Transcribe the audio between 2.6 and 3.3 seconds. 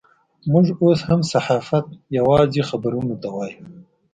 خبرونو ته